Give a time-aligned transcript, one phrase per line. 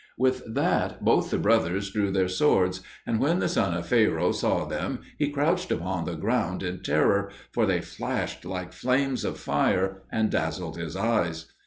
[0.17, 4.65] With that both the brothers drew their swords, and when the son of Pharaoh saw
[4.65, 10.01] them he crouched upon the ground in terror, for they flashed like flames of fire
[10.11, 11.51] and dazzled his eyes.